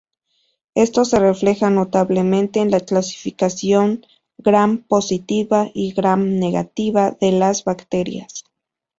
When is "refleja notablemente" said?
1.19-2.59